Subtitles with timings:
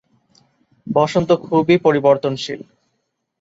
[0.87, 2.61] বসন্ত খুবই পরিবর্তনশীল।